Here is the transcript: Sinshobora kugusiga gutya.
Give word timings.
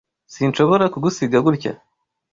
Sinshobora 0.35 0.85
kugusiga 0.93 1.37
gutya. 1.45 1.73